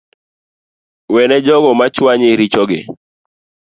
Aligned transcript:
Wene 1.13 1.37
jogo 1.45 1.69
machuanyi 1.79 2.27
richogi 2.39 2.81